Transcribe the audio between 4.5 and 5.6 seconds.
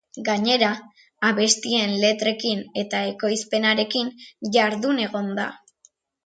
jardun egon da.